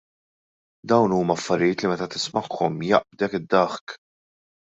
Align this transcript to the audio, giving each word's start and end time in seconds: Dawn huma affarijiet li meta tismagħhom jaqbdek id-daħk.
Dawn 0.91 1.13
huma 1.17 1.35
affarijiet 1.39 1.79
li 1.83 1.91
meta 1.91 2.07
tismagħhom 2.15 2.81
jaqbdek 2.93 3.39
id-daħk. 3.41 3.99